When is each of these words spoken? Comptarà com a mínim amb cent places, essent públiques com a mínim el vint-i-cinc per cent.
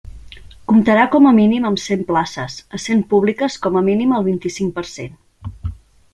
Comptarà 0.71 1.03
com 1.15 1.29
a 1.31 1.33
mínim 1.39 1.67
amb 1.69 1.81
cent 1.81 2.01
places, 2.07 2.57
essent 2.79 3.05
públiques 3.13 3.59
com 3.67 3.79
a 3.79 3.85
mínim 3.93 4.19
el 4.19 4.27
vint-i-cinc 4.31 4.77
per 4.81 4.87
cent. 4.97 5.15